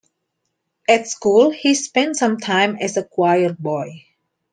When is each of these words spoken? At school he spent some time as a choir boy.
At 0.89 1.07
school 1.07 1.51
he 1.51 1.75
spent 1.75 2.15
some 2.15 2.39
time 2.39 2.75
as 2.77 2.97
a 2.97 3.03
choir 3.03 3.53
boy. 3.53 4.07